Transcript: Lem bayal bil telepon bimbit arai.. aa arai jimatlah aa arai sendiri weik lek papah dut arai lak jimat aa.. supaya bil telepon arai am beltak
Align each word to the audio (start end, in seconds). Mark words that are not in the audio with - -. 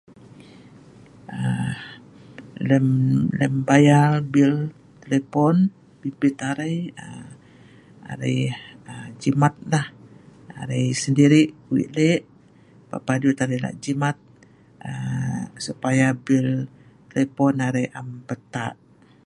Lem 3.39 3.51
bayal 3.67 4.11
bil 4.33 4.51
telepon 5.01 5.55
bimbit 5.99 6.37
arai.. 6.49 6.75
aa 7.03 7.25
arai 8.11 8.37
jimatlah 9.21 9.85
aa 9.91 10.53
arai 10.61 10.85
sendiri 11.03 11.41
weik 11.71 11.91
lek 11.97 12.19
papah 12.89 13.17
dut 13.21 13.37
arai 13.43 13.59
lak 13.65 13.75
jimat 13.83 14.17
aa.. 14.89 15.41
supaya 15.65 16.07
bil 16.25 16.47
telepon 17.11 17.55
arai 17.67 17.85
am 17.99 18.07
beltak 18.27 18.73